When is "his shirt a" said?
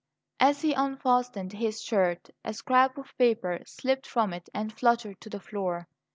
1.53-2.55